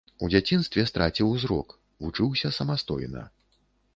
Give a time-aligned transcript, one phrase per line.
[0.25, 3.25] У дзяцінстве страціў зрок, вучыўся самастойна.